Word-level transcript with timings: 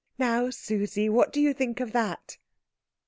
"Now, 0.17 0.49
Susie, 0.49 1.09
what 1.09 1.31
do 1.31 1.39
you 1.39 1.53
think 1.53 1.79
of 1.79 1.91
that?" 1.91 2.39